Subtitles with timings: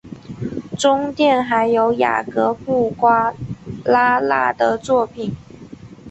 [0.79, 3.31] 中殿还有雅格布瓜
[3.85, 5.31] 拉纳的作品。